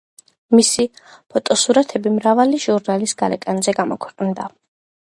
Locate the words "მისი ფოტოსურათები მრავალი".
0.59-2.63